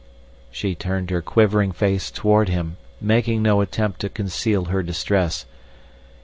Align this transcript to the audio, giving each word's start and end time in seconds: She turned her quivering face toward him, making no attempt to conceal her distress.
She 0.49 0.73
turned 0.73 1.11
her 1.11 1.21
quivering 1.21 1.73
face 1.73 2.09
toward 2.09 2.49
him, 2.49 2.77
making 2.99 3.43
no 3.43 3.61
attempt 3.61 3.99
to 3.99 4.09
conceal 4.09 4.65
her 4.65 4.81
distress. 4.81 5.45